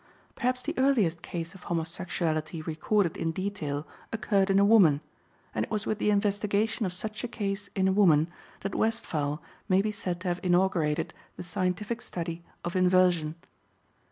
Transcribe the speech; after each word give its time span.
Perhaps 0.33 0.63
the 0.63 0.73
earliest 0.79 1.21
case 1.21 1.53
of 1.53 1.65
homosexuality 1.65 2.63
recorded 2.63 3.15
in 3.15 3.29
detail 3.31 3.85
occurred 4.11 4.49
in 4.49 4.57
a 4.57 4.65
woman, 4.65 4.99
and 5.53 5.63
it 5.63 5.69
was 5.69 5.85
with 5.85 5.99
the 5.99 6.09
investigation 6.09 6.87
of 6.87 6.91
such 6.91 7.23
a 7.23 7.27
case 7.27 7.69
in 7.75 7.87
a 7.87 7.91
woman 7.93 8.27
that 8.61 8.73
Westphal 8.73 9.43
may 9.69 9.79
be 9.79 9.91
said 9.91 10.19
to 10.21 10.27
have 10.27 10.39
inaugurated 10.41 11.13
the 11.35 11.43
scientific 11.43 12.01
study 12.01 12.43
of 12.65 12.75
inversion. 12.75 13.35